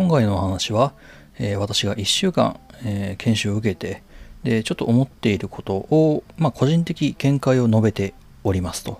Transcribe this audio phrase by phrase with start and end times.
[0.00, 0.94] 今回のお話は、
[1.38, 4.02] えー私が1週間、えー研修を受けて、
[4.44, 8.98] で、ちょっと思っていることを、まあ、個人的見解を述べておりますと。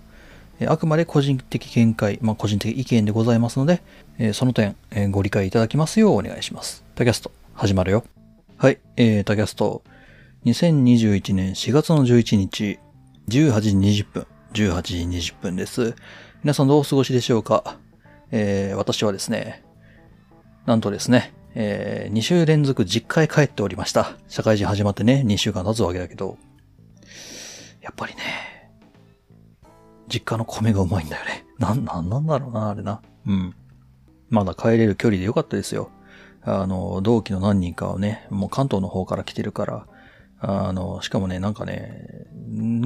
[0.60, 3.80] えーあくまで個人的見解、まあ、個人的意見でございますので、
[4.18, 6.84] えその点、えご理解いただきますようお願いします。
[6.96, 8.04] タキャスト、始まるよ。
[8.58, 9.82] はい、えー、タキャスト、
[10.44, 12.78] 2021年4月の11日、
[13.30, 13.70] 18時
[14.02, 14.96] 20分、18時
[15.32, 15.94] 20分です。
[16.44, 17.78] 皆さんどうお過ごしでしょうか？
[18.32, 19.62] え私はですね、
[20.70, 24.12] なんとですね、え2週連続実家へ帰っておりました。
[24.28, 26.38] 社会人始まってね、2週間経つわけだけど、
[27.80, 28.70] やっぱりね、
[30.06, 31.44] 実家の米がうまいんだよね。
[31.58, 33.02] なん、なんなんだろうな、あれな。
[33.26, 33.56] うん。
[34.28, 35.90] まだ帰れる距離でよかったですよ。
[36.42, 39.86] あの、同期の何人かはね、もう関東の方から来てるから、
[40.38, 42.28] あの、しかもね、なんかね、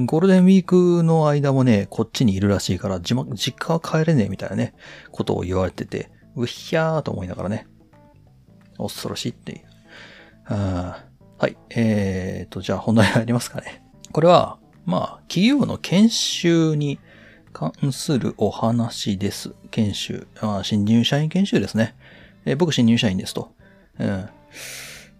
[0.07, 4.73] ゴールデンウィークの間もね、こっちにいるらしいから、実実家は帰れねえみたいなね、
[5.11, 7.67] ことを言われてて、うっひゃーと思いながらね、
[8.77, 9.61] 恐ろしいっていう。
[10.47, 11.03] あ
[11.37, 11.57] はい。
[11.69, 13.83] えーと、じゃあ本題入りますかね。
[14.11, 16.99] これは、まあ、企業の研修に
[17.51, 19.53] 関するお話です。
[19.71, 20.27] 研修。
[20.39, 21.95] あ新入社員研修ですね。
[22.45, 23.51] えー僕新入社員ですと。
[23.99, 24.29] うん。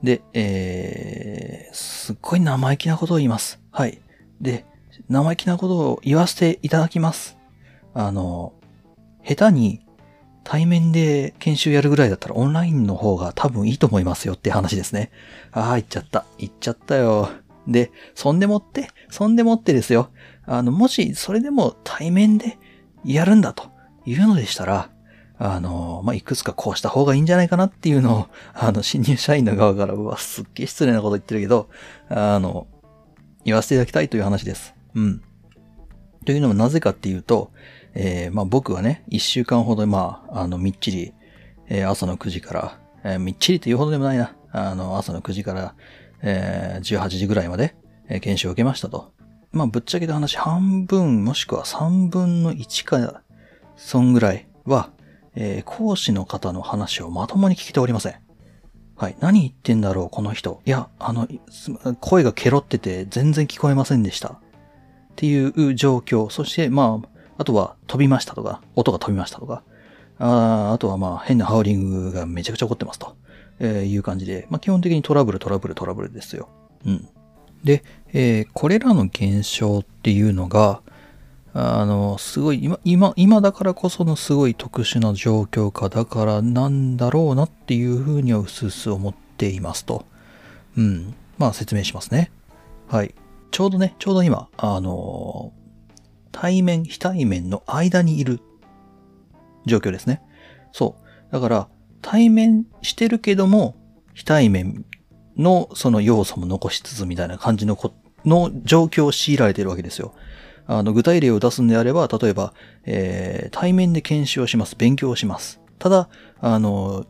[0.03, 3.59] で、えー、すっごい生意気なことを言います。
[3.71, 3.99] はい。
[4.39, 4.65] で、
[5.09, 7.37] 生意気なことを言わせていただきます。
[7.93, 8.53] あの、
[9.23, 9.84] 下手に
[10.45, 15.11] 対面で研修やるぐらいだったらオンラインの方が多分いいと思いますよって話ですね。
[15.51, 16.23] ああ、言っちゃった。
[16.37, 17.29] 言っちゃったよ。
[17.67, 20.09] で、そんでもって、そんでもってですよ。
[20.45, 22.59] あの、もしそれでも対面で
[23.03, 23.71] やるんだと
[24.05, 24.91] いうのでしたら、
[25.39, 31.69] あの、まあ、いくつかこうした方がいいんじゃないかなっていうのを、あの、新入社員の側から、うわ、すっげえ失礼なこと言ってるけど、
[32.07, 32.67] あの、
[33.43, 34.75] 言わせていただきたいという話です。
[34.93, 35.21] うん。
[36.25, 37.51] というのもなぜかっていうと、
[37.95, 41.13] えーまあ僕はね、一週間ほど、まあ、あの、みっちり、
[41.67, 44.35] えー朝の9時から、えーみっちりというほどでもないな。
[44.51, 45.75] あの、朝の9時から、
[46.21, 47.75] えー18時ぐらいまで、
[48.09, 49.13] えー研修を受けましたと。
[49.51, 53.21] まあ、ぶっちゃけた話、半分もしくは3分の1か、
[53.77, 54.89] そんぐらいは、
[55.35, 58.15] えー講師の方の話をまともに聞けておりません。
[58.97, 59.17] はい。
[59.19, 60.61] 何言ってんだろう、この人。
[60.65, 61.27] いや、あの、
[61.99, 64.29] 声がケロってて全然聞こえませんでした。
[64.29, 64.39] っ
[65.17, 66.29] ていう状況。
[66.29, 69.63] そして、まあ、あとは飛びましたとか、音が飛びましたとか、
[70.17, 73.15] ああとはまあ変なハウリングがめちゃくちゃ起こってますと、
[73.59, 76.49] えーいう感じで、まあ基本的にトラブルトラブルトラブルですよ。
[76.85, 77.09] うん。
[77.63, 80.81] で、えーこれらの現象っていうのが、
[81.57, 90.05] あの、すごい、今、今、今だからこそのすごい特殊な状況下だからなんだろうなっていうふうにはうすうす思っていますと。
[90.77, 91.15] うん。
[91.37, 92.29] まあ説明しますね。
[92.89, 93.15] はい。
[93.51, 95.53] ちょうどね、ちょうど今、あの
[96.35, 98.41] 対面、非対面の間にいる
[99.65, 100.21] 状況ですね。
[100.73, 100.97] そ
[101.29, 101.31] う。
[101.31, 101.69] だから、
[102.01, 103.77] 対面してるけども、
[104.13, 104.85] 非対面
[105.37, 107.93] のその要素も残しつつみたいな感じのこ、
[108.25, 110.13] の状況を強いられているわけですよ。
[110.67, 112.53] あの、具体例を出すんであれば、例えば、
[112.83, 114.75] えー、対面で研修をします。
[114.75, 115.61] 勉強をします。
[115.79, 116.09] ただ、
[116.41, 117.05] あの、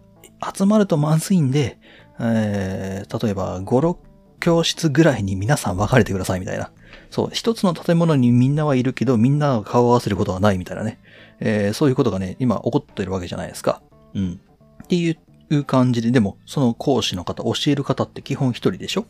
[0.56, 1.80] 集まるとまずいんで、
[2.19, 3.97] えー、例えば、5、6
[4.40, 6.69] 教室ぐらいに皆さん分かれてくださいみたいな。
[7.16, 11.00] そう、一つの建物にみんなはいるけど、みんなが顔を合わせることはないみたいなね。
[11.40, 13.81] えーそういうことがね、今起こってるわけじゃないですか。
[14.14, 14.42] うん。
[14.84, 15.18] ってい
[15.50, 19.06] う感じで、でも、その講師の方、教える方って基本一人でしょ？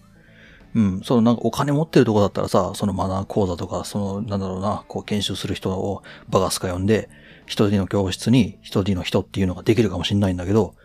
[0.75, 1.01] うん。
[1.03, 7.09] そのなんかお金持ってるとこだったらさ、そのマナー講座とか、その、なんだろうな、こう研修する人をバカスカ呼んで、
[7.47, 10.75] 一人の教室に一人の人っていうのができるかもしれないんだけど、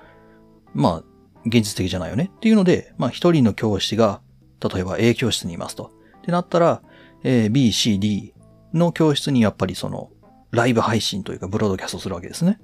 [0.73, 1.05] まあ、
[1.45, 2.31] 現実的じゃないよね。
[2.35, 4.23] っていうので、まあ一人の教師が、
[4.67, 5.91] 例えば A 教室にいますと。
[6.17, 6.83] ってなったら、
[7.23, 8.35] えー B、C、D
[8.73, 10.11] の教室にやっぱりその、
[10.51, 12.61] ライブ配信というかブロードキャストするわけですね。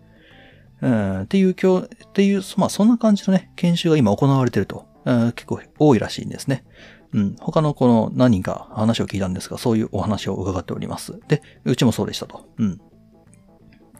[0.82, 6.64] うん、っていう教、っていう、まあそんな感じのね、研修が今行われてると、うん結構多いらしいんですね。
[7.12, 11.18] うん、他のこの何人か話を聞いたんですが、そういうお話を伺っております。
[11.28, 12.48] で、うちもそうでしたと。
[12.58, 12.80] うん。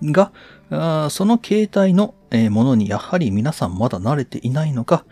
[0.02, 0.32] が、
[0.70, 2.14] あその形態の
[2.50, 5.06] ものにやはり皆さんまだ慣れていないのか、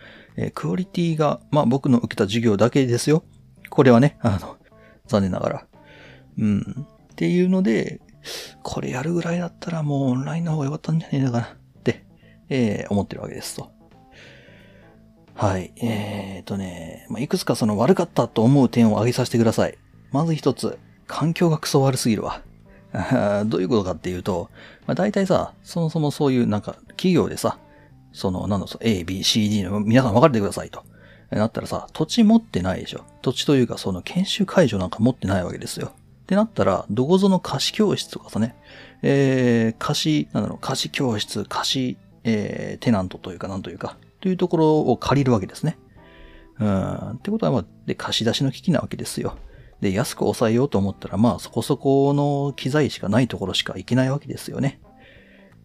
[0.53, 3.23] クオリティが、まあ僕の受けた授業だけですよ。
[3.69, 4.57] これはね、あの、
[5.07, 5.67] 残念ながら。
[6.37, 6.87] うん。
[7.11, 8.01] っていうので、
[8.63, 12.05] これやるぐらいだったらもうオンラインの方が良かったんじゃねえのかなって、
[12.49, 13.71] えー思ってるわけですと。
[15.35, 15.73] はい。
[15.77, 19.77] えーとね、まあ、いくつかその悪かったと思う点を挙げさせてください。
[20.11, 22.41] まず一つ、環境がクソ悪すぎるわ。
[23.45, 24.49] どういうことかっていうと、
[24.87, 27.57] まあ、大体さ、そもそもそういうなんか企業でさ、
[28.13, 30.83] その、なんだろ、A、B、C、D の皆さん分かれてくださいと。
[31.31, 33.03] なったらさ、土地持ってないでしょ。
[33.21, 35.91] 土地というかその研修会場なんか持ってないわけですよ。
[36.25, 38.55] ってなったら、どこぞの貸し教室とかさね、
[39.03, 45.77] えー、貸し、なんだろう、貸し教室、貸し、えー、テナントというか、なんというか、というところを借りるわけですね。
[46.59, 47.11] うん。
[47.11, 49.37] ってことは、まあ、で、貸し出しの危機なわけですよ。
[49.81, 54.79] で、安く抑えようと思ったら、まあ、そこそこの機材しかないところしか行けないわけですよね。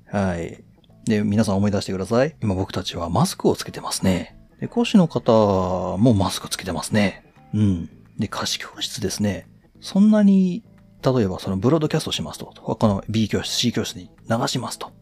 [0.06, 0.62] はい。
[1.04, 2.36] で、皆さん思い出してください。
[2.42, 4.36] 今僕たちはマスクをつけてますね。
[4.60, 7.24] で、講師の方もマスクつけてますね。
[7.54, 7.90] うん。
[8.18, 9.48] で、貸し教室ですね。
[9.80, 10.62] そんなに、
[11.02, 12.52] 例えばそのブロードキャストしますと。
[12.56, 14.92] 他の B 教室、C 教室に流しますと。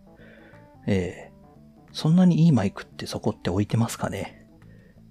[0.87, 4.47] えー、そんなにいいマイクってそこって置いてますかね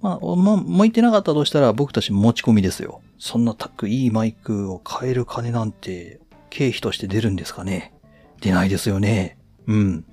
[0.02, 3.02] まあ、まあ、向いてなかったとしたら僕たち持ち込みですよ。
[3.20, 7.94] そんなタックいいマイクを買える金なんて経費として出るんですかね
[8.42, 9.38] 出ないですよね。
[9.68, 10.06] うん。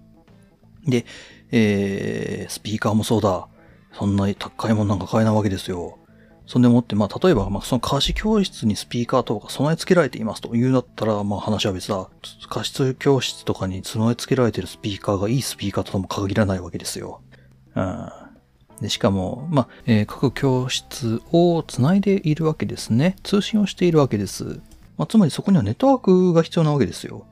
[0.87, 1.07] で、
[1.53, 3.49] えー、スピーカーもそうだ。
[3.99, 5.99] そんな高いもんなんか買えないわけですよ。
[6.47, 12.09] そんでもって、まあ、例えば、まあ、その貸し教室にスピーカーとか備え付けられていますというんだったら、まあ、話は別だ。
[12.51, 17.23] 貸し教室とかに備え付けられているスピーカーがいいスピーカーとも限らないわけですよ。
[17.75, 18.09] うん。
[18.81, 23.17] で、しかも、まあ、えー、各教室をつないでいるわけですね。
[23.23, 24.61] 通信をしているわけです。
[24.99, 27.27] まあ、つまりそこにはネットワークが必要なわけですよ。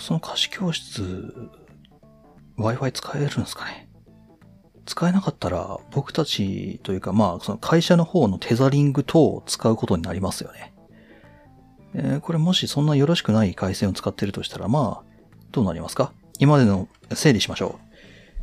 [0.00, 1.34] その貸し教室、
[2.58, 3.83] Wi-Fi 使えるんですかね？
[4.86, 10.74] 使えなかったら、僕たちというか、まあ、その会社の方のテザリング等を使うことになりますよね。
[11.94, 15.14] えー、これもしそんなよろしくない回線を使ってるとしたら、まあ、
[15.52, 16.12] どうなりますか？
[16.38, 17.90] 今までの整理しましょう。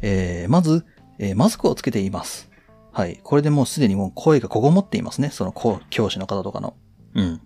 [0.02, 0.86] えー、まず、
[1.20, 2.50] えー、マスクをつけています。
[2.94, 3.20] はい。
[3.24, 5.30] これでもうすでにもう声がこごもっていますね。
[5.30, 5.54] その
[5.90, 6.76] 教師の方とかの。
[7.14, 7.42] うん。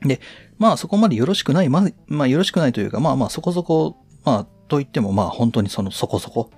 [0.00, 0.20] で、
[0.58, 6.50] まあそこまでよろしくない、ま、まあよろしくないというか、まあまあそこそこ、まあと言ってもまあ本当にそのそこそこ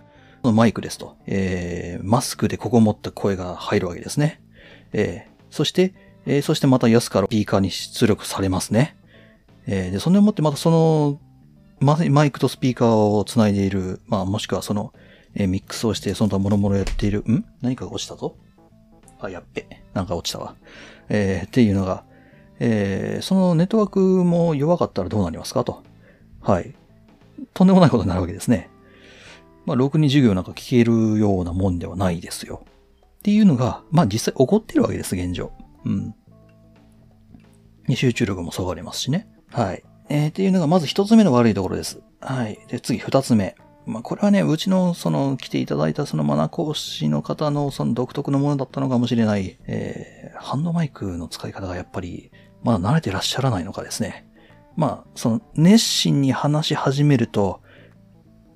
[0.52, 1.17] マイクですと。
[1.26, 4.43] えー、マスクでここ持った声が入るわけですね。
[4.93, 5.94] えー、そして、
[6.26, 8.96] えー、そしてまた安からピーカーに出力されますね。
[9.67, 11.20] えー、で、それをもってまたその、
[11.81, 14.93] マイクとスピーカーをつないでいる、まあもしくはその、
[15.35, 17.44] えー、ミックスをして、その他諸々やっている、ん？
[17.61, 18.37] 何かが落ちたぞ
[19.20, 19.67] あ、やっべ。
[19.93, 20.55] なんか落ちたわ。
[21.08, 22.05] えー、っていうのが、
[22.61, 25.82] えー、そのネットワークも弱かったらどうなりますかと。
[26.41, 26.75] はい。
[27.52, 28.70] とんでもないことになるわけですね。
[29.67, 32.65] まあ、ろくに授業なんか聞けるようなもんではないですよ。
[32.65, 35.53] っていうのが、まあ実際起こってるわけです、現状。
[35.85, 36.15] うん。
[37.95, 39.27] 集中力も下がりますしね。
[39.51, 39.83] はい。
[40.09, 42.01] えー、っていうのがまず一つ目の悪いところです。
[42.21, 42.59] はい。
[42.69, 43.57] で、次二つ目。
[43.87, 52.31] まあ、これはね、うちの、その、来ていただいたそのマナ講師の方の、その独特のものだったのかもしれない、えー、ハンドマイクの使い方がやっぱり、
[52.63, 54.27] まだ慣れてらっしゃらないのかですね。
[54.77, 57.61] まあ、その、熱心に話し始めると、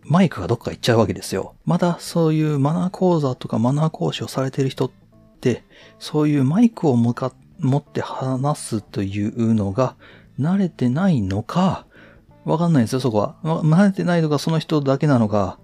[0.09, 1.55] マイクがどっか行っちゃうわけですよ。
[1.67, 4.91] まだそういうマナー講座とかマナー講師をされている人っ
[5.41, 5.65] て、
[5.99, 9.97] そういうマイクを向か、持って話すというのが
[10.41, 11.87] 慣れてないのか、
[12.45, 13.37] わかんないですよ、そこは。
[13.43, 15.59] 慣れてないのがその人だけなのか、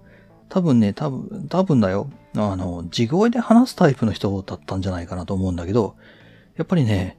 [0.49, 2.09] 多分ね、多分、多分だよ。
[2.35, 5.95] あの、地声で話すタイプの人だったんじゃないかなと思うんだけど、
[6.57, 7.17] やっぱりね、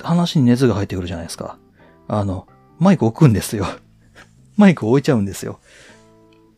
[0.00, 1.58] 話に熱が入ってくるじゃないですか。
[2.06, 2.46] あの、
[2.78, 3.66] マイク置くんですよ。
[4.56, 5.58] マイク置いちゃうんですよ。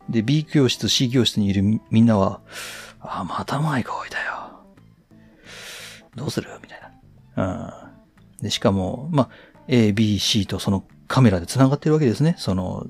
[0.09, 2.41] で、B 教室、C 教室にいるみんなは、
[2.99, 4.63] あ、またマイク置いたよ。
[6.15, 6.49] どうする？
[6.61, 6.81] みたい
[7.35, 7.91] な。
[8.37, 8.43] うん。
[8.43, 9.29] で、しかも、まあ、
[9.67, 12.35] A、B、C とそのカメラで繋がってるわけですね。
[12.37, 12.85] その、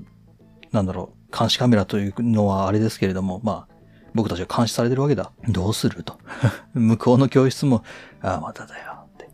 [0.72, 3.74] なんだろう、監視カメラというのはあれですけれども、まあ、
[4.14, 5.32] 僕たちは監視されてるわけだ。
[5.48, 6.02] どうする？
[6.02, 6.18] と。
[6.74, 7.82] 向こうの教室も、
[8.20, 9.28] あ、まただよって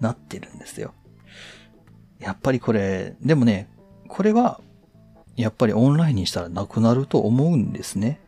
[0.00, 0.92] なってるんですよ。
[2.18, 3.68] やっぱりこれ、でもね、
[4.08, 4.60] これは、
[5.42, 8.20] やっぱりオンラインにしたらなくなると思うんですね。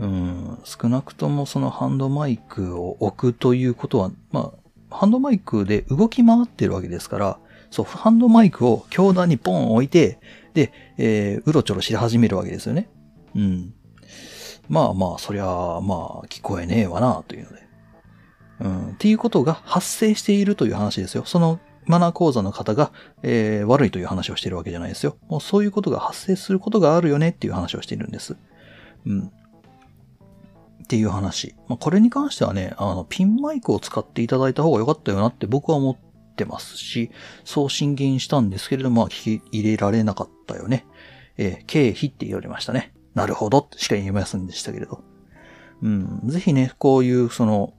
[0.00, 4.52] うん、少なくともそのハンドマイクを置くということは、ま
[4.90, 7.38] あ、ハンドマイクで動き回ってるわけですから、
[7.70, 10.18] そう、ハンドマイクを教壇にポン置いて、
[10.54, 12.88] で、えー、うろちょろし始めるわけですよね。
[13.36, 13.74] うん。
[14.68, 17.62] まあまあ、そりゃ、まあ、聞こえねえわな、というので。
[18.60, 18.88] うん。
[18.90, 21.24] っていうことが発生しているという話ですよ。
[21.24, 25.16] そのマナー講座の方が、えー、悪いという話をしているわけじゃないですよ。
[25.28, 28.36] もうそういうことが発生することがあるよねっていう話をしているんです。
[29.06, 29.32] うん。
[30.84, 31.54] っていう話。
[31.68, 35.96] まあ、これに関してはね、あの、ピンマイクを使っていただいた方が良かったよなって僕は思っ
[36.36, 37.10] てますし、
[37.44, 40.86] そう進言したんですけれども、聞き入れられなかったよね。
[41.36, 42.92] えー、経費って言われましたね。
[43.14, 45.02] なるほどしか言えませんでしたけれど。
[45.82, 47.72] うん、ぜひね、こういう、その、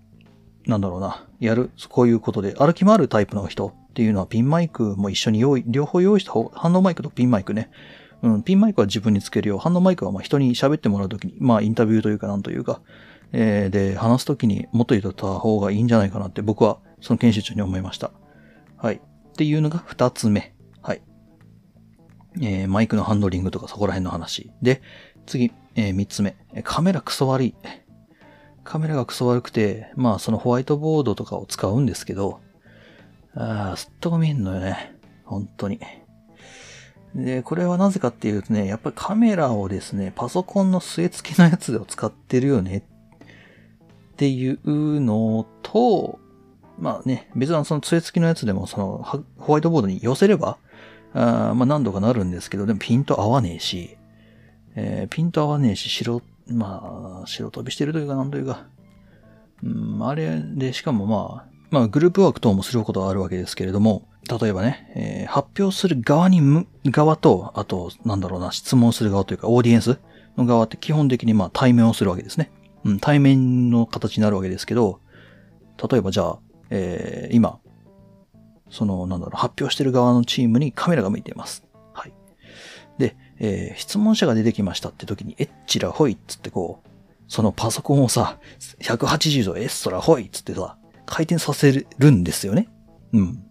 [0.66, 7.72] なんだろうな、やる、こういうことで、歩き回るタイプの人っていうのはピンマイクも一緒に用意、両方用意した方、ハンドマイクとピンマイクね。
[8.24, 9.58] うん、ピンマイクは自分につけるよ。
[9.58, 12.82] ハンドマイクはま人に喋ってもらうときに、まあインタビューというかなんというか、
[13.32, 18.12] えー、で、話すときに持っといた方がいいんじゃないかなって僕はその研修中に思いました。
[18.76, 18.96] はい。
[18.96, 20.54] っていうのが二つ目。
[20.82, 21.02] はい。
[22.42, 24.52] えー、マイクのハンドリングとかそこら辺の話。
[24.62, 24.82] で、
[25.26, 26.36] 次、えー、三つ目。
[26.66, 27.56] カメラクソ悪い。
[28.66, 32.42] カメラがクソ悪くて、まあそのホワイトボードとかを使うんですけど、
[33.36, 34.96] ああ、すっとこ見えんのよね。
[35.26, 35.80] 本当に。
[37.16, 44.60] で、これはなぜかっていうとね、やっぱりカメラをですね、パソコンの据え付けのやつを使ってるよねっていう
[45.02, 46.20] のと、
[46.78, 50.58] まあね、別にその杖付きのやつでもそのホワイトボードに寄せれば、
[51.14, 53.98] あまあ何度かなるんですけど、でもピント合わねえし、
[54.76, 58.68] えー、ピント合わねえし、白、まあ、白飛びしてるというかなんというか、
[59.64, 64.08] うん、あれで、しかもまあ、まあグループワーク等もすることはあるわけですけれども、
[64.40, 70.00] 例えばね、えー、発表する側に、側と、あと、なんだろうな、質問する側というか、オーディエンス
[70.36, 72.52] の側って基本的にまあ対面をするわけですね。
[72.84, 75.00] うん、対面の形になるわけですけど、
[75.90, 77.60] 例えばじゃあ、えー、今、
[78.70, 81.64] その、なんだろう、発表してる側のチームにカメラが向いています。
[81.94, 82.14] はい。
[82.98, 86.90] で、えー、質問者が出てきましたって時に、えっちらほいっつってこう、
[87.28, 88.40] そのパソコンをさ、
[88.82, 92.70] 180度エストラほいっつってさ、回転させるんですよね。
[93.14, 93.44] うん。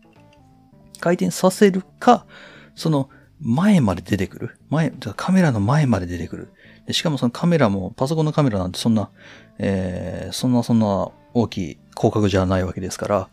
[1.01, 2.27] 回転させるか、
[2.75, 3.09] その
[3.41, 4.59] 前まで出てくる。
[4.71, 6.53] 前、カメラの前まで出てくる。
[6.87, 9.11] でしかもそのカメラも、パソコンのカメラなんてそんな、
[9.59, 13.29] えー、そんなそんな大きい広角じゃないわけですから、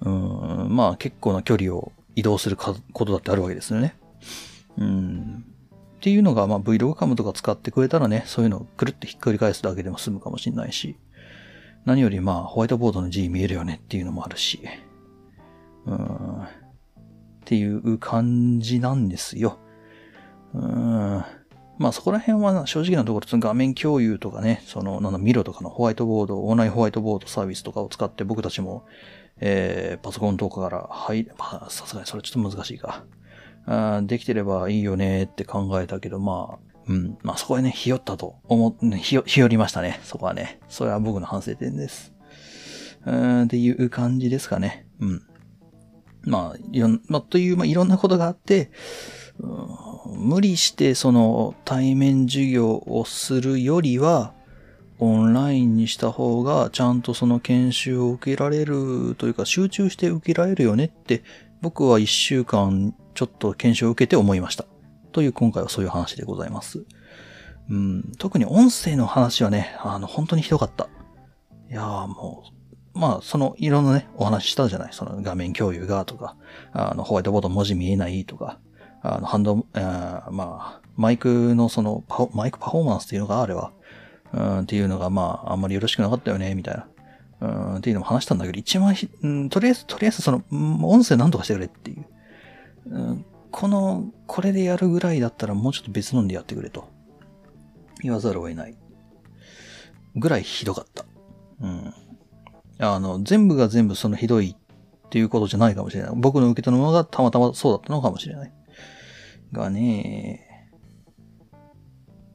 [0.00, 2.74] うん、まあ結構な距離を移動するこ
[3.04, 3.96] とだってあるわけですよね。
[4.78, 5.44] うん。
[5.96, 10.96] っていうのが、まあ Vlog カムとか使ってくれたらね、そういうのをくるってひっくり返すだけでも済むかもしれないし、
[11.84, 14.60] 何よりまあホワイトボードの字見えるよねっていうのもあるし、
[15.86, 16.48] うん、っ
[17.44, 19.58] ていう感じなんですよ。
[20.54, 21.24] うん。
[21.78, 28.86] まあそこら辺は正直なところ、その画面共有とかね、その、なんだ、ミロとかのホワイトボード、オンラインホワイトボードサービスとかを使って僕たちも、
[29.40, 33.04] えー、パソコンとかから入れ、まさすがにそれちょっと難しいか。
[33.66, 37.18] あできてればいいよねって考えたけど、まあ、うん。
[37.22, 40.00] まあそこへね、ひよったと思、ひよ、ひよりましたね。
[40.04, 40.60] そこはね。
[40.68, 42.12] それは僕の反省点です。
[43.06, 44.86] うん、っていう感じですかね。
[45.00, 45.22] うん。
[46.22, 48.70] まあ、いろん、まあ、という、まあ、いろんなことがあって、
[49.38, 54.34] うん無理してその対面授業をするよりは、
[55.00, 61.24] オンラインにした方がちゃんとその研修を受けられるというか集中して受けられるよねって
[61.60, 64.66] 僕は一週間ちょっと研修を受けて思いました。
[65.14, 66.84] という今回はそういう話でございます。
[67.70, 70.88] うん、特に音声の話はね、あの本当にひどかった。
[71.70, 72.44] いやーも
[72.94, 74.92] う、まあそのいろんなね、お話したじゃない。
[74.92, 76.36] その画面共有がとか、
[76.72, 78.58] あのホワイトボード文字見えないとか、
[79.02, 83.72] あの、ハンド、あまあ、マイクのそのパ、マイクパフォーマンスっていうのがあれば、
[84.32, 86.88] うん、っていうのが、まあ、あんまりよろしくなかったよね、みたいな。
[87.40, 90.42] うん、っていうのも話したんだけど、一番うん、とりあえず、とりあえずその、
[90.82, 92.06] 音声何とかしてくれっていう。
[92.86, 93.26] うん、
[93.56, 96.88] この、これでやるぐらいだったらもうちょっと別のんでやってくれと。
[98.02, 98.76] 言わざるを得ない。
[100.16, 101.04] ぐらいひどかった。
[101.60, 101.94] うん。
[102.80, 106.12] あの、全部が全部そのひどいっていうことじゃないかもしれない。
[106.16, 108.52] 僕の受け取るものがたまたまそうだったのかもしれない。
[109.52, 110.68] がね、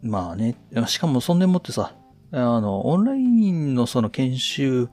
[0.01, 0.55] まあね、
[0.87, 1.97] しかもそんでもってさ、
[2.31, 4.89] あの、オンラインのその研修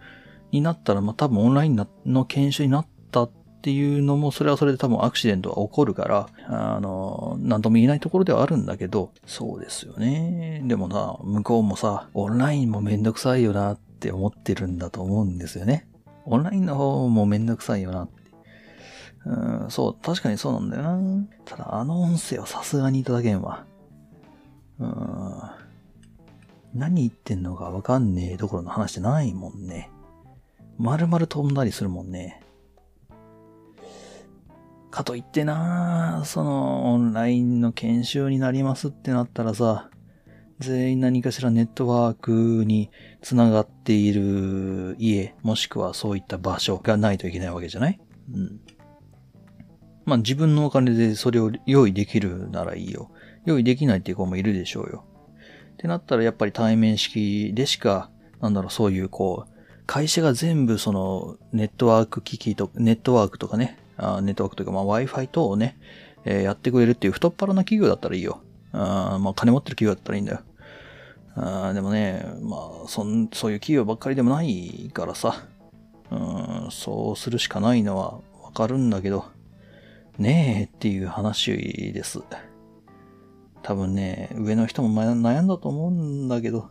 [0.51, 3.31] になったら、まあ多分オンラインの研修になったっ
[3.67, 10.63] っていうのも、それはそれで多分アクシデントは起こるから、あの、なんとも言えないところではあるんだけど、そうですよね。
[10.67, 15.89] でもな、向こうもさ、オンラインもめんどくさいよなって思ってるんだと思うんですよね。
[16.27, 18.23] オンラインの方もめんどくさいよなって
[19.25, 21.27] うん、そう、確かにそうなんだよな。
[21.45, 23.65] ただ、あの音声はさすがにいただけんわ。
[24.79, 25.41] うん。
[26.73, 29.91] 何言ってんのかわかんねえどころの話じゃないもんね。
[30.79, 32.46] 丸々飛んだりするもんね。
[34.97, 39.91] かといってなその、オンラインの研修になりますってなったらさ、
[40.59, 48.01] 全員何かしらネットワークにつながっている家、もしくはそういった場所がないといけないわけじゃない？
[48.33, 48.61] うん。
[50.07, 53.11] まあ自分のお金でそれを用意できるならいいよ。
[53.45, 55.05] 用意できないっていう子もいるでしょうよ。
[55.75, 58.11] ってなったらやっぱり対面式でしか、
[58.41, 59.53] なんだろう、そういうこう、
[59.85, 65.79] 会社が全部そのネットワーク機器と、ネットワークとかね、あネットワークというかまあ Wi-Fi 等をね、
[66.25, 68.41] えー、やってくれるっていう太っ腹な企業だったらいいよ。
[68.73, 70.41] あまあ金持ってる企業だったらいいんだよ。
[71.37, 75.47] あでもね、まあそん、そういう企業ばっかりでもないからさ、
[76.11, 79.27] うん、そうするしかないのはわかるんだけど、
[80.19, 81.53] ねえっていう話
[81.93, 82.23] です。
[83.63, 86.71] 多分ね、上の人も悩んだと思うんだけど、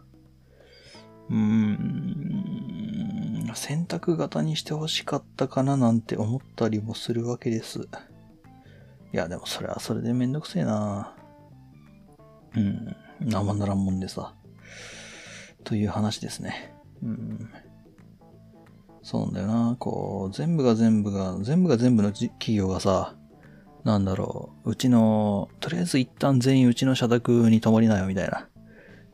[1.30, 2.95] うーん、
[3.54, 7.88] 選択型にして欲しかったかななんて思ったりもするわけです。
[9.14, 11.14] いや、でもそれはそれでめんどくせえな
[12.56, 14.34] うん、生ならんもんでさ。
[15.64, 16.74] という話ですね。
[17.04, 17.50] うん。
[19.04, 19.76] そうなんだよな。
[19.78, 23.16] こう、全部が全部が、全部が全部の企業がさ、
[23.84, 28.48] なんだろう、うちの、とりあえず一旦全員うちの社宅に泊まりなよみたいな。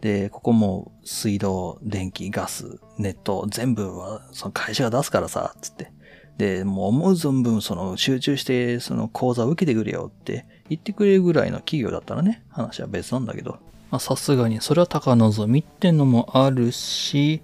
[0.02, 5.92] で、ここも水道、電気、ガス、ネット、全部はその会社が出すからさ、つって。
[6.38, 13.60] で、もう思う存分その集中してその講座を受けてくれよって言ってくれるぐらいの企業だったらね、話は別なんだけど。
[13.92, 17.42] まさすがにそれは高望みってのもあるし、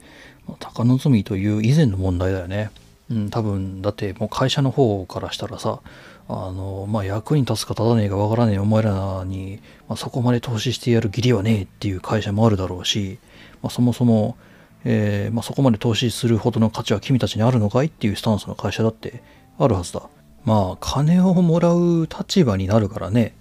[0.59, 2.71] 高望みという以前の問題だよね。
[3.09, 5.81] うん、多分、だってもう会社の方からしたらさ、
[6.29, 13.19] あの、まあ、役に立つか立たねえかわからねえお前らに、まあ、そこまで投資してやる義理はねえっていう会社もあるだろうし、
[13.62, 14.38] まあ、そもそも、
[14.84, 19.22] えーま、そこまで投資するほどの価値は君たちにあるのかいっていうスタンスの会社だって
[19.57, 20.03] あるはずだ。
[20.43, 23.34] まあ、金をもらう立場になるからね。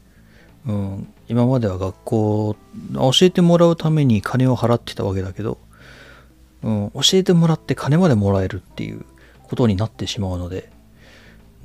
[0.66, 2.56] うん、今までは学校、
[2.94, 5.58] 教えてもらうために金を払ってたわけだけど、
[6.64, 9.04] うん、教えてもらって金までもらえるっていう
[9.44, 10.68] ことになってしまうので、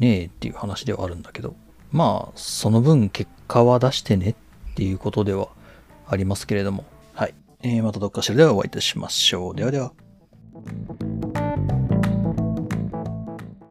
[0.01, 1.55] ねえっていう話ではあるんだけど、
[1.91, 4.35] まあ、その分結果は出してねっ
[4.73, 5.49] ていうことでは
[6.07, 7.35] ありますけれども、はい。
[7.61, 9.55] えー、またどっかしらではお会いいたしましょう。
[9.55, 9.93] ではでは。